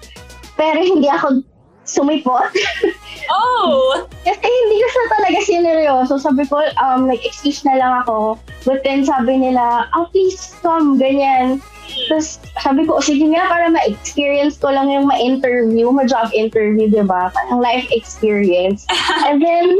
Pero 0.55 0.79
hindi 0.79 1.12
ako 1.12 1.43
sumipot. 1.84 2.48
Oh! 3.29 4.07
Kasi 4.25 4.41
hindi 4.41 4.75
ko 4.81 4.87
siya 4.87 5.05
talaga 5.13 5.39
sineryoso. 5.45 6.13
Sabi 6.17 6.43
ko, 6.49 6.61
um, 6.81 7.05
like, 7.05 7.21
excuse 7.21 7.61
na 7.67 7.77
lang 7.77 7.93
ako. 8.05 8.39
But 8.65 8.81
then 8.81 9.05
sabi 9.05 9.37
nila, 9.37 9.89
oh, 9.93 10.09
please 10.09 10.57
come, 10.61 10.97
ganyan. 10.97 11.61
Tapos 12.07 12.39
sabi 12.63 12.87
ko, 12.87 13.03
sige 13.03 13.27
nga, 13.35 13.51
para 13.51 13.67
ma-experience 13.69 14.57
ko 14.57 14.71
lang 14.71 14.87
yung 14.89 15.09
ma-interview, 15.09 15.91
ma-job 15.91 16.31
interview, 16.31 16.87
di 16.87 17.03
ba? 17.03 17.29
Parang 17.35 17.59
life 17.59 17.87
experience. 17.91 18.87
And 19.27 19.43
then, 19.43 19.75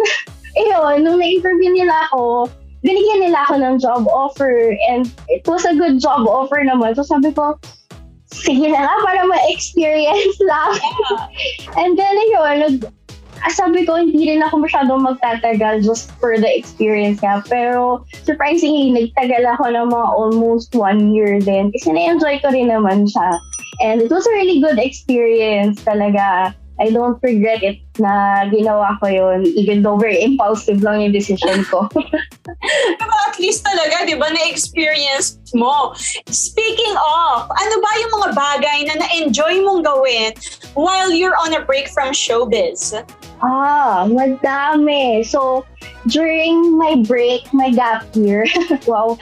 ayun, 0.60 1.08
nung 1.08 1.22
na-interview 1.22 1.72
nila 1.72 1.96
ako, 2.12 2.52
binigyan 2.82 3.30
nila 3.30 3.46
ako 3.46 3.56
ng 3.62 3.76
job 3.78 4.04
offer 4.10 4.74
and 4.90 5.06
it 5.30 5.46
was 5.46 5.64
a 5.70 5.78
good 5.78 6.02
job 6.02 6.26
offer 6.26 6.66
naman. 6.66 6.98
So 6.98 7.06
sabi 7.06 7.30
ko, 7.32 7.62
sige 8.34 8.74
na 8.74 8.82
nga 8.82 8.96
para 9.06 9.22
ma-experience 9.30 10.38
lang. 10.42 10.72
and 11.78 11.94
then 11.94 12.16
ayun, 12.18 12.56
nag, 12.66 12.76
sabi 13.50 13.90
ko, 13.90 13.98
hindi 13.98 14.30
rin 14.30 14.46
ako 14.46 14.62
masyadong 14.62 15.02
magtatagal 15.02 15.82
just 15.82 16.14
for 16.22 16.38
the 16.38 16.46
experience 16.46 17.18
nga. 17.26 17.42
Pero, 17.50 18.06
surprisingly, 18.22 18.94
nagtagal 18.94 19.42
ako 19.58 19.74
ng 19.74 19.90
mga 19.90 20.08
almost 20.14 20.70
one 20.78 21.10
year 21.10 21.42
din. 21.42 21.74
Kasi 21.74 21.90
na-enjoy 21.90 22.38
ko 22.46 22.54
rin 22.54 22.70
naman 22.70 23.10
siya. 23.10 23.42
And 23.82 24.06
it 24.06 24.14
was 24.14 24.28
a 24.30 24.36
really 24.38 24.62
good 24.62 24.78
experience 24.78 25.82
talaga. 25.82 26.54
I 26.82 26.90
don't 26.90 27.18
regret 27.22 27.62
it 27.62 27.82
na 28.02 28.46
ginawa 28.50 28.98
ko 28.98 29.06
yun, 29.08 29.46
even 29.54 29.86
though 29.86 29.96
very 29.96 30.18
impulsive 30.20 30.82
lang 30.82 31.06
yung 31.06 31.14
decision 31.14 31.62
ko. 31.70 31.86
Pero 33.00 33.14
at 33.30 33.38
least 33.38 33.62
talaga, 33.62 34.04
di 34.10 34.18
ba, 34.18 34.34
na-experience 34.34 35.38
mo. 35.54 35.94
Speaking 36.34 36.96
of, 36.98 37.46
ano 37.46 37.76
ba 37.78 37.92
yung 38.02 38.14
mga 38.18 38.30
bagay 38.34 38.80
na 38.90 38.96
na-enjoy 39.06 39.62
mong 39.62 39.86
gawin 39.86 40.34
while 40.74 41.14
you're 41.14 41.38
on 41.38 41.54
a 41.54 41.62
break 41.62 41.88
from 41.94 42.10
showbiz? 42.10 42.98
Ah, 43.42 44.06
madami. 44.10 45.26
So, 45.26 45.66
during 46.10 46.78
my 46.78 47.02
break, 47.06 47.46
my 47.54 47.70
gap 47.70 48.06
year, 48.18 48.46
wow, 48.90 49.18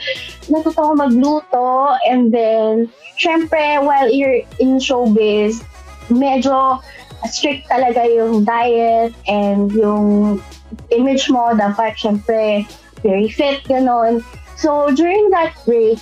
natuto 0.48 0.80
ko 0.80 0.92
magluto. 0.96 1.96
And 2.08 2.32
then, 2.32 2.88
syempre, 3.20 3.84
while 3.84 4.08
you're 4.08 4.44
in 4.60 4.80
showbiz, 4.80 5.64
medyo 6.10 6.82
strict 7.28 7.68
talaga 7.68 8.06
yung 8.06 8.44
diet 8.46 9.12
and 9.28 9.72
yung 9.76 10.38
image 10.94 11.28
mo. 11.28 11.52
Dapat, 11.52 11.98
syempre, 11.98 12.64
very 13.04 13.28
fit, 13.28 13.60
ganon. 13.68 14.24
So, 14.56 14.92
during 14.92 15.32
that 15.32 15.56
break, 15.64 16.00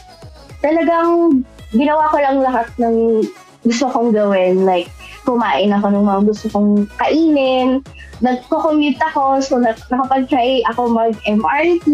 talagang 0.63 1.43
ginawa 1.75 2.11
ko 2.11 2.17
lang 2.19 2.39
lahat 2.43 2.69
ng 2.79 3.27
gusto 3.63 3.87
kong 3.91 4.15
gawin. 4.15 4.67
Like, 4.67 4.91
kumain 5.29 5.75
ako 5.75 5.93
ng 5.93 6.05
mga 6.09 6.21
gusto 6.27 6.47
kong 6.51 6.71
kainin. 6.99 7.85
Nagko-commute 8.19 8.99
ako, 9.15 9.39
so 9.39 9.63
nakapag-try 9.63 10.67
ako 10.75 10.91
mag-MRT 10.91 11.87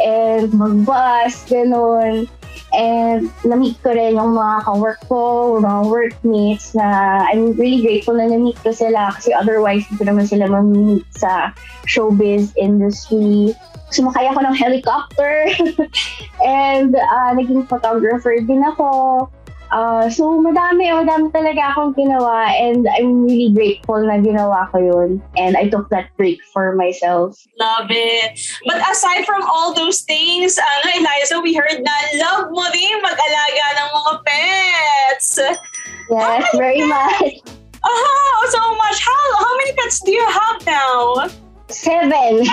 and 0.00 0.48
mag-bus, 0.56 1.44
ganun. 1.44 2.24
And 2.72 3.28
na-meet 3.44 3.80
ko 3.84 3.92
rin 3.92 4.16
yung 4.16 4.32
mga 4.32 4.64
ka-work 4.64 5.00
ko, 5.08 5.56
mga 5.60 5.80
workmates 5.88 6.72
na 6.72 7.20
I'm 7.28 7.52
really 7.56 7.84
grateful 7.84 8.16
na 8.16 8.32
na-meet 8.32 8.56
ko 8.64 8.72
sila 8.72 9.12
kasi 9.12 9.36
otherwise 9.36 9.84
hindi 9.92 10.04
naman 10.08 10.24
sila 10.24 10.48
ma-meet 10.48 11.04
sa 11.12 11.52
showbiz 11.84 12.56
industry. 12.56 13.52
Sumakay 13.92 14.24
ako 14.32 14.40
ng 14.40 14.56
helicopter 14.56 15.52
and 16.40 16.96
uh, 16.96 17.30
naging 17.36 17.68
photographer 17.68 18.32
din 18.40 18.64
ako. 18.64 19.28
Uh, 19.72 20.04
so, 20.12 20.36
madami, 20.36 20.92
madami 20.92 21.32
talaga 21.32 21.72
akong 21.72 21.96
ginawa 21.96 22.52
and 22.60 22.84
I'm 22.92 23.24
really 23.24 23.48
grateful 23.56 24.04
na 24.04 24.20
ginawa 24.20 24.68
ko 24.68 24.76
yun. 24.76 25.24
And 25.40 25.56
I 25.56 25.72
took 25.72 25.88
that 25.88 26.12
break 26.20 26.44
for 26.52 26.76
myself. 26.76 27.40
Love 27.56 27.88
it. 27.88 28.36
But 28.68 28.84
aside 28.84 29.24
from 29.24 29.40
all 29.48 29.72
those 29.72 30.04
things, 30.04 30.60
ano, 30.60 30.86
Eliza, 31.00 31.40
we 31.40 31.56
heard 31.56 31.80
na 31.80 31.94
love 32.20 32.52
mo 32.52 32.68
din 32.68 33.00
mag-alaga 33.00 33.66
ng 33.80 33.88
mga 33.96 34.12
pets. 34.28 35.40
Yes, 36.12 36.44
very 36.52 36.84
much. 36.84 37.40
Oh, 37.80 38.40
so 38.52 38.62
much. 38.76 39.00
How, 39.00 39.22
how 39.40 39.52
many 39.56 39.72
pets 39.72 40.04
do 40.04 40.12
you 40.12 40.26
have 40.28 40.60
now? 40.68 41.32
Seven. 41.88 42.44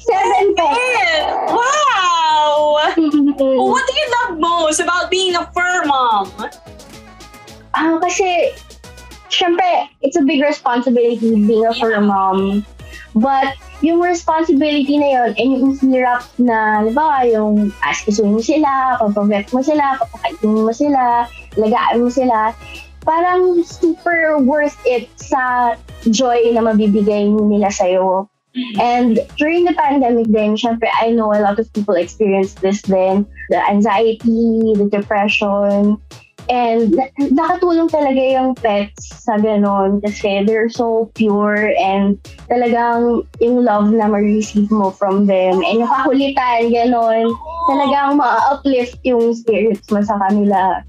Seven 0.00 0.54
pets. 0.56 1.52
Wow! 1.52 2.80
What 2.96 3.84
do 3.84 3.92
you 3.92 4.08
love 4.16 4.38
most 4.38 4.80
about 4.80 5.10
being 5.10 5.36
a 5.36 5.44
fur 5.52 5.84
mom? 5.84 6.32
Ah, 7.76 8.00
kasi, 8.00 8.56
syempre, 9.28 9.84
it's 10.00 10.16
a 10.16 10.24
big 10.24 10.40
responsibility 10.40 11.44
being 11.44 11.66
a 11.66 11.74
fur 11.76 12.00
mom. 12.00 12.64
But, 13.12 13.52
yung 13.84 14.00
responsibility 14.00 14.96
na 14.96 15.08
yun, 15.12 15.30
and 15.36 15.50
yung 15.60 15.72
hirap 15.84 16.24
na, 16.40 16.88
di 16.88 16.92
ba, 16.96 17.20
yung 17.28 17.68
askisuin 17.84 18.32
mo 18.32 18.40
sila, 18.40 18.96
papavet 18.96 19.52
mo 19.52 19.60
sila, 19.60 20.00
papakainin 20.00 20.64
mo 20.64 20.72
sila, 20.72 21.28
lagaan 21.60 22.00
mo 22.00 22.08
sila, 22.08 22.56
parang 23.04 23.60
super 23.60 24.40
worth 24.40 24.80
it 24.88 25.12
sa 25.20 25.76
joy 26.08 26.48
na 26.56 26.64
mabibigay 26.64 27.28
nila 27.28 27.68
sa'yo. 27.68 28.24
And 28.78 29.18
during 29.36 29.64
the 29.64 29.74
pandemic 29.74 30.26
then, 30.30 30.56
syempre, 30.56 30.86
I 31.00 31.10
know 31.10 31.34
a 31.34 31.42
lot 31.42 31.58
of 31.58 31.72
people 31.72 31.94
experienced 31.94 32.60
this 32.62 32.82
then. 32.82 33.26
The 33.50 33.58
anxiety, 33.58 34.74
the 34.78 34.88
depression, 34.90 35.98
and 36.48 36.92
nakatulong 37.18 37.88
talaga 37.88 38.20
yung 38.20 38.54
pets 38.54 39.10
sa 39.24 39.40
ganon 39.40 40.04
kasi 40.04 40.44
they're 40.44 40.68
so 40.68 41.10
pure 41.16 41.72
and 41.80 42.20
talagang 42.52 43.24
yung 43.40 43.64
love 43.64 43.90
na 43.90 44.06
ma-receive 44.06 44.70
mo 44.70 44.92
from 44.92 45.26
them 45.26 45.64
and 45.64 45.80
yung 45.82 45.90
kakulitan, 45.90 46.68
ganon, 46.70 47.32
talagang 47.66 48.20
ma-uplift 48.20 49.00
yung 49.02 49.32
spirits 49.34 49.88
mo 49.90 50.04
sa 50.04 50.20
kanila. 50.28 50.84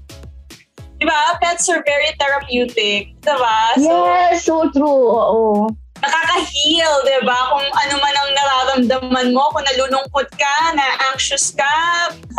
Diba? 0.96 1.20
Pets 1.42 1.68
are 1.68 1.84
very 1.84 2.14
therapeutic. 2.16 3.12
Diba? 3.20 3.58
yes, 3.76 4.44
so 4.44 4.70
true. 4.72 5.08
Oo 5.12 5.68
nakaka-heal, 6.02 6.92
di 7.04 7.18
ba? 7.24 7.38
Kung 7.52 7.66
ano 7.66 7.94
man 8.00 8.14
ang 8.14 8.30
nararamdaman 8.32 9.26
mo, 9.32 9.48
kung 9.52 9.64
nalulungkot 9.64 10.28
ka, 10.36 10.56
na-anxious 10.76 11.54
ka. 11.56 11.76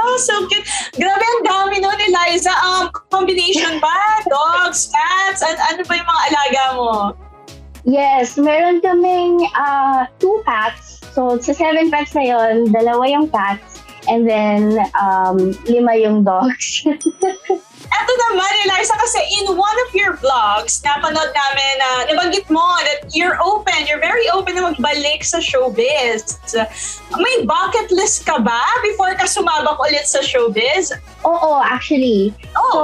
Oh, 0.01 0.15
so 0.17 0.45
cute. 0.47 0.65
Grabe, 0.97 1.23
ang 1.23 1.43
dami 1.45 1.81
nun, 1.81 1.97
Eliza. 1.97 2.53
Um, 2.61 2.89
combination 3.09 3.81
ba? 3.81 3.97
Dogs, 4.33 4.89
cats? 4.93 5.41
An 5.41 5.57
ano 5.57 5.81
ba 5.85 5.93
yung 5.97 6.09
mga 6.09 6.23
alaga 6.29 6.63
mo? 6.77 6.91
Yes, 7.87 8.35
meron 8.35 8.83
kaming 8.83 9.47
uh, 9.55 10.11
two 10.19 10.43
cats. 10.43 10.99
So, 11.15 11.39
sa 11.39 11.55
seven 11.55 11.89
pets 11.89 12.13
na 12.13 12.27
yon, 12.27 12.69
dalawa 12.69 13.07
yung 13.07 13.31
cats, 13.31 13.79
and 14.11 14.27
then 14.27 14.77
um, 14.99 15.55
lima 15.65 15.95
yung 15.95 16.21
dogs. 16.27 16.83
Eto 17.77 18.12
naman, 18.29 18.51
Eliza, 18.65 18.98
kasi 18.98 19.22
in 19.38 19.53
one 19.53 19.77
of 19.86 19.89
your 19.93 20.17
vlogs, 20.17 20.81
napanood 20.81 21.29
namin 21.29 21.74
na 21.77 21.89
uh, 21.93 22.01
nabanggit 22.10 22.50
mo 22.50 22.65
that 22.84 23.05
you're 23.13 23.38
open, 23.38 23.86
you're 23.86 24.01
very 24.01 24.25
open 24.34 24.57
na 24.57 24.74
magbalik 24.74 25.22
sa 25.22 25.38
showbiz. 25.38 26.41
May 27.13 27.36
bucket 27.46 27.93
list 27.93 28.25
ka 28.25 28.41
ba 28.41 28.62
before 28.81 29.13
ka 29.15 29.29
sumabak 29.29 29.77
ulit 29.77 30.10
sa 30.10 30.25
showbiz? 30.25 30.89
Oo, 31.22 31.62
actually. 31.62 32.34
Oh. 32.57 32.74
So, 32.74 32.81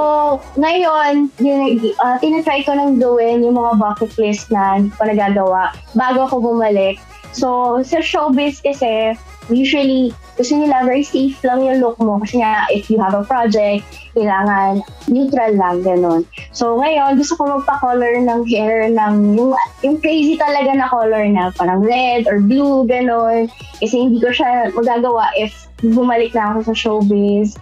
ngayon, 0.62 1.28
yun, 1.42 1.82
uh, 1.98 2.16
tinatry 2.22 2.62
ko 2.62 2.78
nang 2.78 3.02
gawin 3.02 3.42
yung 3.42 3.58
mga 3.58 3.76
bucket 3.76 4.14
list 4.16 4.48
na 4.54 4.78
hindi 4.78 4.94
ko 4.94 5.10
nagagawa 5.10 5.74
bago 5.98 6.30
ako 6.30 6.54
bumalik. 6.54 7.02
So, 7.34 7.82
sa 7.82 7.98
showbiz 7.98 8.62
kasi, 8.62 9.18
usually, 9.50 10.14
gusto 10.34 10.54
nila 10.56 10.82
very 10.84 11.06
safe 11.06 11.38
lang 11.44 11.62
yung 11.62 11.78
look 11.78 11.98
mo 12.02 12.18
kasi 12.22 12.42
nga 12.42 12.66
if 12.70 12.90
you 12.90 12.98
have 12.98 13.14
a 13.14 13.22
project, 13.24 13.86
kailangan 14.14 14.82
neutral 15.10 15.52
lang, 15.54 15.82
ganun. 15.82 16.22
So 16.54 16.78
ngayon, 16.78 17.18
gusto 17.18 17.38
ko 17.38 17.60
magpa-color 17.60 18.22
ng 18.22 18.40
hair 18.46 18.90
ng 18.90 19.38
yung, 19.38 19.52
yung 19.82 19.96
crazy 20.00 20.38
talaga 20.38 20.74
na 20.74 20.86
color 20.90 21.26
na 21.30 21.50
parang 21.54 21.82
red 21.82 22.26
or 22.30 22.38
blue, 22.42 22.86
ganun. 22.86 23.50
Kasi 23.78 23.94
hindi 24.08 24.18
ko 24.22 24.30
siya 24.30 24.70
magagawa 24.74 25.30
if 25.38 25.64
bumalik 25.82 26.32
na 26.32 26.54
ako 26.54 26.72
sa 26.72 26.74
showbiz. 26.74 27.58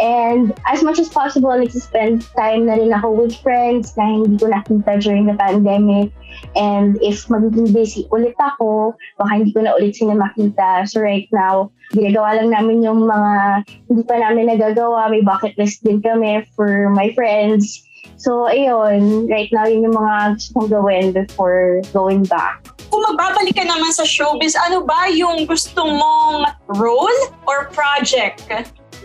And 0.00 0.54
as 0.70 0.80
much 0.80 0.96
as 1.02 1.12
possible, 1.12 1.52
nag-spend 1.52 2.24
time 2.32 2.70
na 2.70 2.80
rin 2.80 2.92
ako 2.94 3.26
with 3.26 3.36
friends 3.44 3.92
na 3.98 4.06
hindi 4.06 4.40
ko 4.40 4.48
nakita 4.48 5.02
during 5.02 5.26
the 5.28 5.36
pandemic. 5.36 6.14
And 6.56 6.96
if 7.02 7.26
magiging 7.28 7.72
busy 7.72 8.08
ulit 8.10 8.36
ako, 8.40 8.96
baka 9.20 9.30
hindi 9.40 9.52
ko 9.52 9.64
na 9.64 9.76
ulit 9.76 9.96
sila 9.96 10.16
makita. 10.16 10.88
So 10.88 11.00
right 11.00 11.28
now, 11.32 11.70
ginagawa 11.92 12.40
lang 12.42 12.50
namin 12.52 12.82
yung 12.82 13.04
mga 13.04 13.64
hindi 13.88 14.02
pa 14.04 14.16
namin 14.18 14.50
nagagawa. 14.50 15.12
May 15.12 15.22
bucket 15.22 15.54
list 15.58 15.84
din 15.84 16.00
kami 16.02 16.44
for 16.56 16.90
my 16.92 17.12
friends. 17.12 17.86
So, 18.16 18.48
ayun, 18.48 19.28
right 19.28 19.50
now, 19.52 19.68
yun 19.68 19.84
yung 19.84 19.98
mga 19.98 20.40
gusto 20.40 20.50
kong 20.56 20.70
gawin 20.72 21.06
before 21.12 21.84
going 21.92 22.24
back. 22.24 22.64
Kung 22.88 23.02
magbabalik 23.12 23.58
ka 23.58 23.66
naman 23.66 23.92
sa 23.92 24.08
showbiz, 24.08 24.56
ano 24.56 24.86
ba 24.86 25.10
yung 25.12 25.44
gusto 25.44 25.84
mong 25.84 26.48
role 26.80 27.20
or 27.44 27.68
project? 27.76 28.48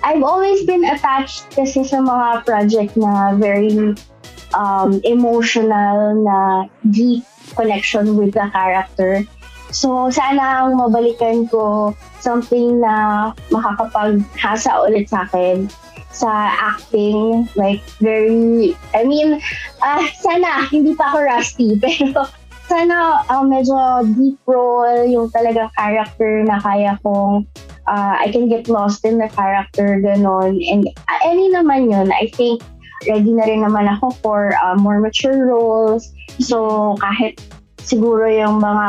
I've 0.01 0.23
always 0.23 0.65
been 0.65 0.85
attached 0.85 1.49
kasi 1.53 1.83
sa 1.85 2.01
mga 2.01 2.45
project 2.45 2.93
na 2.97 3.35
very 3.37 3.93
um, 4.53 4.99
emotional, 5.03 6.15
na 6.15 6.67
deep 6.89 7.23
connection 7.55 8.17
with 8.17 8.33
the 8.33 8.47
character. 8.51 9.23
So, 9.71 10.11
sana 10.11 10.67
ang 10.67 10.75
mabalikan 10.75 11.47
ko 11.47 11.95
something 12.19 12.83
na 12.83 13.31
makakapaghasa 13.49 14.83
ulit 14.83 15.07
sa 15.07 15.23
akin 15.23 15.71
sa 16.11 16.51
acting. 16.75 17.47
Like, 17.55 17.79
very, 18.03 18.75
I 18.91 19.07
mean, 19.07 19.39
uh, 19.79 20.03
sana, 20.19 20.67
hindi 20.67 20.91
pa 20.95 21.15
ako 21.15 21.17
rusty, 21.23 21.79
pero 21.83 22.27
sana 22.67 23.23
uh, 23.31 23.43
medyo 23.43 23.75
deep 24.15 24.39
role, 24.43 25.07
yung 25.07 25.31
talagang 25.31 25.71
character 25.75 26.43
na 26.43 26.59
kaya 26.59 26.99
kong 27.03 27.47
uh, 27.87 28.15
I 28.19 28.31
can 28.31 28.47
get 28.47 28.67
lost 28.67 29.03
in 29.05 29.17
the 29.17 29.27
character, 29.27 29.99
ganon. 29.99 30.59
And 30.63 30.87
uh, 30.87 31.19
any 31.25 31.51
naman 31.51 31.91
yun, 31.91 32.11
I 32.11 32.31
think 32.31 32.63
ready 33.07 33.31
na 33.33 33.45
rin 33.45 33.61
naman 33.63 33.87
ako 33.87 34.11
for 34.21 34.39
uh, 34.61 34.75
more 34.75 34.99
mature 34.99 35.45
roles. 35.45 36.13
So, 36.39 36.97
kahit 36.99 37.41
siguro 37.81 38.29
yung 38.29 38.61
mga 38.61 38.87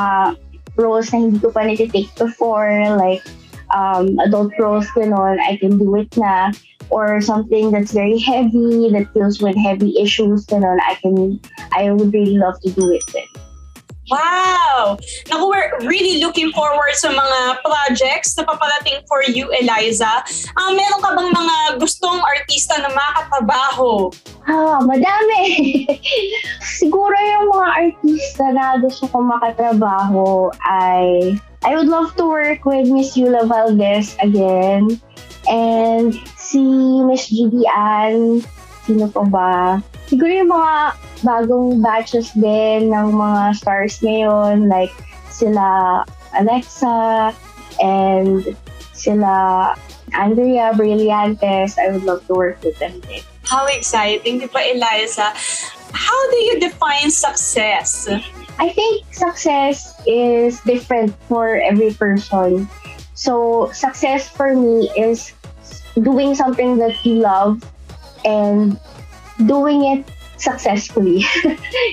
roles 0.77 1.13
na 1.13 1.19
hindi 1.25 1.39
ko 1.41 1.53
pa 1.53 1.65
niti-take 1.65 2.13
before, 2.17 2.71
like 2.97 3.25
um, 3.73 4.19
adult 4.21 4.53
roles, 4.59 4.89
ganon, 4.97 5.41
I 5.41 5.57
can 5.57 5.79
do 5.79 5.97
it 5.97 6.13
na 6.17 6.53
or 6.93 7.21
something 7.21 7.71
that's 7.71 7.93
very 7.93 8.19
heavy 8.19 8.93
that 8.93 9.09
deals 9.15 9.41
with 9.41 9.57
heavy 9.57 9.97
issues 9.97 10.45
ganun, 10.45 10.77
I 10.85 10.95
can 11.01 11.41
I 11.73 11.91
would 11.91 12.13
really 12.13 12.37
love 12.37 12.61
to 12.61 12.71
do 12.71 12.93
it 12.93 13.05
then. 13.17 13.29
Wow! 14.13 15.01
Naku, 15.33 15.45
we're 15.49 15.73
really 15.89 16.21
looking 16.21 16.53
forward 16.53 16.93
sa 17.01 17.09
mga 17.09 17.65
projects 17.65 18.37
na 18.37 18.45
paparating 18.45 19.01
for 19.09 19.25
you, 19.25 19.49
Eliza. 19.57 20.21
Um, 20.61 20.77
meron 20.77 21.01
ka 21.01 21.17
bang 21.17 21.33
mga 21.33 21.57
gustong 21.81 22.21
artista 22.21 22.77
na 22.85 22.93
makatrabaho? 22.93 24.13
Ah, 24.45 24.85
madami! 24.85 25.89
Siguro 26.83 27.17
yung 27.17 27.57
mga 27.57 27.69
artista 27.73 28.45
na 28.53 28.77
gusto 28.85 29.09
ko 29.09 29.25
makatrabaho 29.25 30.53
ay 30.61 31.33
I 31.65 31.73
would 31.79 31.89
love 31.89 32.13
to 32.21 32.27
work 32.27 32.69
with 32.69 32.93
Miss 32.93 33.17
Yula 33.17 33.49
Valdez 33.49 34.13
again. 34.21 35.01
And 35.49 36.13
si 36.37 36.61
Miss 37.07 37.33
Judy 37.33 37.65
Ann, 37.71 38.45
sino 38.85 39.09
pa 39.09 39.25
ba? 39.25 39.55
Siguro 40.11 40.29
yung 40.29 40.53
mga 40.53 40.75
bagong 41.23 41.81
batches 41.81 42.35
din 42.35 42.91
ng 42.91 43.09
mga 43.15 43.57
stars 43.57 44.03
ngayon, 44.03 44.69
like 44.69 44.93
sila 45.31 46.03
Alexa 46.37 47.33
and 47.81 48.55
sila 48.93 49.75
Andrea 50.13 50.77
Brillantes. 50.77 51.79
I 51.79 51.91
would 51.91 52.05
love 52.05 52.27
to 52.29 52.35
work 52.35 52.61
with 52.63 52.79
them 52.79 53.01
din. 53.07 53.25
How 53.47 53.67
exciting, 53.67 54.39
di 54.39 54.49
ba, 54.51 54.61
Eliza? 54.71 55.35
How 55.93 56.21
do 56.31 56.39
you 56.47 56.61
define 56.61 57.11
success? 57.11 58.09
I 58.59 58.69
think 58.71 59.05
success 59.13 59.93
is 60.07 60.61
different 60.65 61.13
for 61.29 61.61
every 61.61 61.93
person. 61.93 62.69
So, 63.15 63.69
success 63.73 64.29
for 64.29 64.55
me 64.55 64.89
is 64.97 65.33
doing 66.01 66.35
something 66.35 66.79
that 66.79 66.97
you 67.05 67.21
love 67.21 67.61
and 68.25 68.81
doing 69.45 69.85
it 69.85 70.09
successfully, 70.43 71.25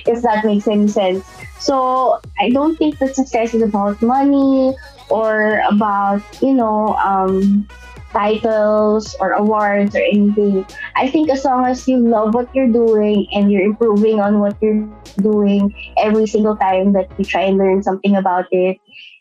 if 0.06 0.22
that 0.22 0.46
makes 0.46 0.68
any 0.68 0.88
sense. 0.88 1.26
So, 1.60 2.20
I 2.40 2.50
don't 2.50 2.78
think 2.78 3.00
that 3.00 3.16
success 3.16 3.54
is 3.54 3.62
about 3.62 4.02
money 4.02 4.76
or 5.10 5.62
about, 5.70 6.24
you 6.42 6.54
know, 6.54 6.96
um, 6.96 7.68
titles 8.12 9.16
or 9.20 9.34
awards 9.34 9.96
or 9.96 10.02
anything. 10.02 10.66
I 10.96 11.10
think 11.10 11.30
as 11.30 11.46
long 11.46 11.66
as 11.66 11.88
you 11.88 11.98
love 11.98 12.34
what 12.34 12.54
you're 12.56 12.72
doing 12.72 13.28
and 13.34 13.52
you're 13.52 13.64
improving 13.64 14.20
on 14.20 14.40
what 14.40 14.58
you're 14.62 14.88
doing 15.22 15.74
every 15.98 16.28
single 16.28 16.56
time 16.56 16.94
that 16.94 17.10
you 17.18 17.26
try 17.26 17.42
and 17.42 17.58
learn 17.58 17.84
something 17.84 18.16
about 18.16 18.48
it, 18.52 18.78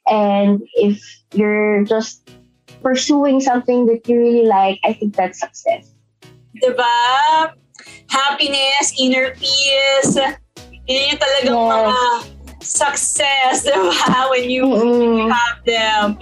and 0.07 0.62
if 0.75 1.03
you're 1.35 1.85
just 1.85 2.31
pursuing 2.83 3.41
something 3.41 3.87
that 3.87 4.09
you 4.09 4.19
really 4.19 4.47
like, 4.47 4.81
I 4.85 4.93
think 4.93 5.17
that's 5.17 5.41
success. 5.41 5.93
Diba? 6.62 7.53
Happiness, 8.09 8.92
inner 8.99 9.33
peace. 9.37 10.16
Yun 10.88 11.03
yung 11.12 11.21
talagang 11.21 11.57
yes. 11.57 11.68
mga 11.68 11.99
success, 12.61 13.55
diba? 13.66 14.31
When 14.31 14.51
you, 14.51 14.64
mm-hmm. 14.64 15.03
you 15.03 15.29
have 15.29 15.59
them. 15.64 16.18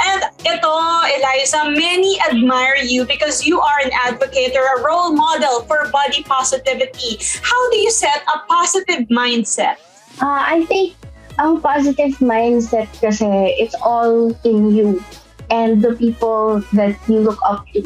And 0.00 0.20
ito, 0.44 0.72
Eliza, 1.16 1.70
many 1.70 2.18
admire 2.24 2.76
you 2.82 3.04
because 3.04 3.46
you 3.46 3.60
are 3.60 3.78
an 3.84 3.92
advocate 3.92 4.56
or 4.56 4.64
a 4.64 4.84
role 4.84 5.12
model 5.12 5.62
for 5.64 5.88
body 5.92 6.22
positivity. 6.22 7.18
How 7.42 7.60
do 7.70 7.76
you 7.78 7.90
set 7.90 8.24
a 8.28 8.40
positive 8.48 9.08
mindset? 9.08 9.76
Uh, 10.20 10.40
I 10.40 10.64
think 10.64 10.96
ang 11.38 11.60
positive 11.60 12.16
mindset 12.24 12.88
kasi 12.96 13.28
it's 13.60 13.76
all 13.84 14.32
in 14.44 14.72
you 14.72 15.04
and 15.52 15.84
the 15.84 15.92
people 15.94 16.64
that 16.72 16.96
you 17.06 17.20
look 17.20 17.38
up 17.44 17.68
to. 17.76 17.84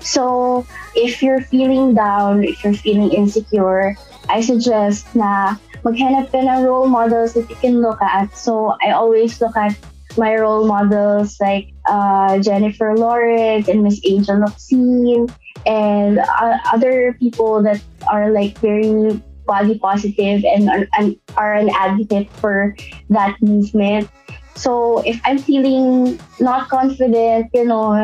So, 0.00 0.66
if 0.94 1.22
you're 1.22 1.40
feeling 1.40 1.94
down, 1.94 2.44
if 2.44 2.64
you're 2.64 2.74
feeling 2.74 3.12
insecure, 3.12 3.96
I 4.28 4.40
suggest 4.40 5.08
na 5.16 5.56
maghanap 5.82 6.30
ka 6.30 6.42
ng 6.42 6.62
role 6.64 6.88
models 6.88 7.34
that 7.34 7.48
you 7.48 7.56
can 7.56 7.80
look 7.80 8.00
at. 8.02 8.34
So 8.36 8.76
I 8.84 8.92
always 8.92 9.40
look 9.40 9.56
at 9.56 9.76
my 10.16 10.34
role 10.36 10.66
models 10.66 11.38
like 11.40 11.72
uh, 11.86 12.38
Jennifer 12.38 12.96
Lawrence 12.96 13.68
and 13.68 13.82
Miss 13.82 14.00
Angel 14.04 14.38
Locsin 14.40 15.28
and 15.66 16.18
uh, 16.18 16.58
other 16.72 17.16
people 17.18 17.62
that 17.62 17.80
are 18.10 18.30
like 18.30 18.58
very 18.58 19.20
body 19.46 19.78
positive 19.78 20.44
and 20.44 20.68
are, 20.68 20.86
and 20.98 21.16
are 21.36 21.54
an 21.54 21.70
advocate 21.72 22.28
for 22.36 22.76
that 23.08 23.36
movement. 23.40 24.10
So 24.58 24.98
if 25.06 25.20
I'm 25.24 25.38
feeling 25.38 26.18
not 26.40 26.68
confident, 26.68 27.46
know, 27.64 27.94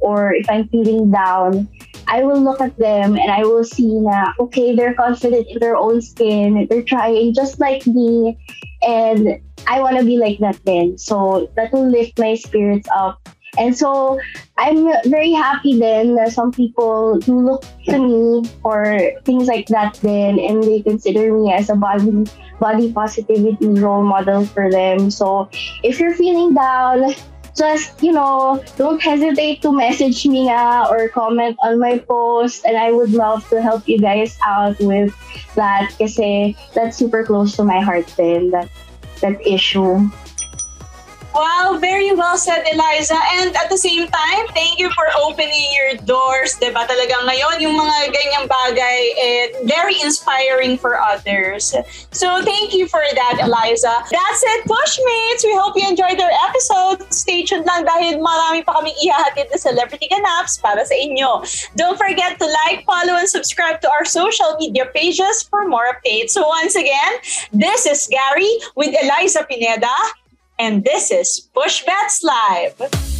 or 0.00 0.34
if 0.34 0.50
I'm 0.50 0.66
feeling 0.68 1.12
down, 1.12 1.68
I 2.08 2.24
will 2.24 2.42
look 2.42 2.60
at 2.60 2.76
them 2.78 3.14
and 3.14 3.30
I 3.30 3.44
will 3.46 3.62
see 3.62 3.94
na, 3.94 4.32
okay, 4.40 4.74
they're 4.74 4.94
confident 4.94 5.46
in 5.46 5.60
their 5.60 5.76
own 5.76 6.02
skin. 6.02 6.66
They're 6.68 6.82
trying 6.82 7.32
just 7.32 7.60
like 7.60 7.86
me. 7.86 8.36
And 8.82 9.38
I 9.68 9.80
want 9.80 9.98
to 9.98 10.04
be 10.04 10.18
like 10.18 10.40
that 10.40 10.58
then. 10.64 10.98
So 10.98 11.48
that 11.54 11.72
will 11.72 11.88
lift 11.88 12.18
my 12.18 12.34
spirits 12.34 12.88
up. 12.92 13.22
And 13.58 13.76
so 13.76 14.20
I'm 14.56 14.86
very 15.10 15.32
happy 15.32 15.78
then 15.78 16.14
that 16.14 16.32
some 16.32 16.52
people 16.52 17.18
do 17.18 17.38
look 17.38 17.64
to 17.86 17.98
me 17.98 18.48
for 18.62 19.12
things 19.24 19.48
like 19.48 19.66
that 19.68 19.94
then 20.02 20.38
and 20.38 20.62
they 20.62 20.82
consider 20.82 21.32
me 21.34 21.52
as 21.52 21.70
a 21.70 21.74
body 21.74 22.26
body 22.60 22.92
positivity 22.92 23.80
role 23.80 24.04
model 24.04 24.44
for 24.44 24.70
them. 24.70 25.10
So 25.10 25.48
if 25.82 25.98
you're 25.98 26.14
feeling 26.14 26.54
down, 26.54 27.14
just, 27.56 28.02
you 28.02 28.12
know, 28.12 28.62
don't 28.76 29.02
hesitate 29.02 29.62
to 29.62 29.72
message 29.72 30.26
me 30.26 30.48
or 30.50 31.08
comment 31.08 31.56
on 31.62 31.78
my 31.78 31.98
post. 31.98 32.64
And 32.64 32.76
I 32.76 32.92
would 32.92 33.10
love 33.12 33.48
to 33.50 33.60
help 33.60 33.88
you 33.88 33.98
guys 33.98 34.38
out 34.44 34.78
with 34.78 35.14
that 35.56 35.92
kasi 35.98 36.56
that's 36.74 36.96
super 36.96 37.24
close 37.24 37.56
to 37.56 37.64
my 37.64 37.80
heart 37.80 38.06
then, 38.16 38.50
that, 38.50 38.68
that 39.20 39.40
issue. 39.46 40.08
Wow, 41.34 41.78
very 41.80 42.12
well 42.12 42.36
said, 42.36 42.64
Eliza. 42.72 43.14
And 43.38 43.54
at 43.54 43.70
the 43.70 43.78
same 43.78 44.08
time, 44.08 44.46
thank 44.52 44.78
you 44.78 44.90
for 44.90 45.06
opening 45.22 45.70
your 45.70 45.94
doors. 46.02 46.58
Diba 46.58 46.82
talagang 46.90 47.22
ngayon, 47.22 47.62
yung 47.62 47.78
mga 47.78 48.10
ganyang 48.10 48.46
bagay, 48.50 49.00
eh, 49.14 49.44
very 49.62 49.94
inspiring 50.02 50.74
for 50.74 50.98
others. 50.98 51.70
So 52.10 52.42
thank 52.42 52.74
you 52.74 52.90
for 52.90 53.02
that, 53.14 53.38
Eliza. 53.38 53.94
That's 54.10 54.42
it, 54.42 54.66
Pushmates. 54.66 55.46
We 55.46 55.54
hope 55.54 55.78
you 55.78 55.86
enjoyed 55.86 56.18
our 56.18 56.34
episode. 56.50 57.06
Stay 57.14 57.46
tuned 57.46 57.66
lang 57.66 57.86
dahil 57.86 58.18
marami 58.18 58.66
pa 58.66 58.82
kaming 58.82 58.98
ihahatid 58.98 59.54
na 59.54 59.58
celebrity 59.58 60.10
ganaps 60.10 60.58
para 60.58 60.82
sa 60.82 60.94
inyo. 60.98 61.46
Don't 61.78 61.94
forget 61.94 62.42
to 62.42 62.46
like, 62.66 62.82
follow, 62.82 63.14
and 63.14 63.30
subscribe 63.30 63.78
to 63.86 63.88
our 63.90 64.02
social 64.02 64.58
media 64.58 64.90
pages 64.90 65.46
for 65.46 65.70
more 65.70 65.86
updates. 65.94 66.34
So 66.34 66.42
once 66.42 66.74
again, 66.74 67.22
this 67.54 67.86
is 67.86 68.10
Gary 68.10 68.50
with 68.74 68.90
Eliza 68.98 69.46
Pineda 69.46 69.94
and 70.60 70.84
this 70.84 71.10
is 71.10 71.48
Push 71.54 71.84
Live. 72.22 73.19